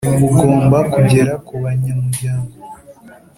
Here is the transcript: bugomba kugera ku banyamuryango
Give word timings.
bugomba 0.19 0.77
kugera 0.93 1.33
ku 1.45 1.53
banyamuryango 1.63 2.55